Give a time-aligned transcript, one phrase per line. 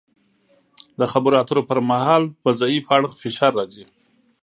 [0.99, 3.85] د خبرو اترو پر مهال په ضعیف اړخ فشار راځي